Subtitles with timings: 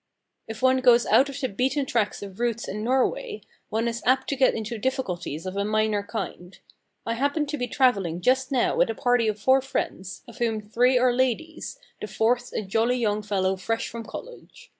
[0.47, 4.27] If one goes out of the beaten track of "routes" in Norway, one is apt
[4.29, 6.57] to get into difficulties of a minor kind.
[7.05, 10.59] I happen to be travelling just now with a party of four friends, of whom
[10.59, 14.69] three are ladies, the fourth a jolly young fellow fresh from college.